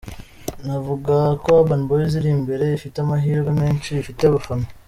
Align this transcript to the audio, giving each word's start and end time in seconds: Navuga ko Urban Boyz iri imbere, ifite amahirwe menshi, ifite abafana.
Navuga 0.65 1.15
ko 1.43 1.47
Urban 1.59 1.81
Boyz 1.87 2.11
iri 2.19 2.29
imbere, 2.37 2.65
ifite 2.77 2.97
amahirwe 2.99 3.51
menshi, 3.61 3.89
ifite 4.01 4.21
abafana. 4.25 4.65